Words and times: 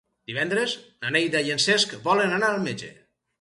Divendres 0.29 0.71
na 1.03 1.11
Neida 1.17 1.41
i 1.49 1.53
en 1.57 1.61
Cesc 1.67 1.93
volen 2.09 2.35
anar 2.39 2.51
al 2.55 2.65
metge. 2.67 2.91